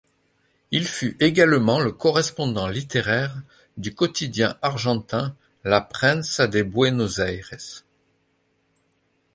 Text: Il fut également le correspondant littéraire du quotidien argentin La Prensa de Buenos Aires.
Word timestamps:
Il 0.71 0.87
fut 0.87 1.15
également 1.19 1.79
le 1.79 1.91
correspondant 1.91 2.67
littéraire 2.67 3.35
du 3.77 3.93
quotidien 3.93 4.57
argentin 4.63 5.35
La 5.63 5.79
Prensa 5.79 6.47
de 6.47 6.63
Buenos 6.63 7.19
Aires. 7.19 7.83